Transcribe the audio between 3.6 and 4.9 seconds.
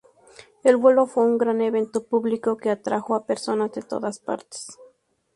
de todas partes.